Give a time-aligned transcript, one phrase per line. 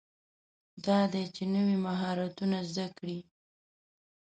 [0.85, 3.19] دا دی چې نوي مهارتونه زده کړئ.